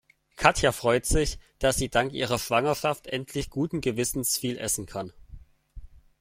[0.35, 5.13] Katja freut sich, dass sie dank ihrer Schwangerschaft endlich guten Gewissens viel essen kann.